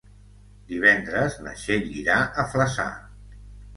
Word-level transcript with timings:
Divendres 0.71 1.37
na 1.49 1.53
Txell 1.59 1.87
irà 2.01 2.17
a 2.25 2.47
Flaçà. 2.55 2.89